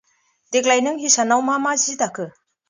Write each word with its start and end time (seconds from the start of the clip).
देग्लाय 0.55 0.79
नों 0.85 0.93
हिसानाव 1.03 1.45
मा 1.51 1.59
मा 1.67 1.75
जि 1.85 1.95
दाखो? 2.01 2.27